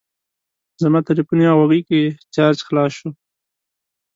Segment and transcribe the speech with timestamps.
[0.81, 1.99] زما تلیفون یا غوږۍ کې
[2.33, 3.09] چارج خلاص شو.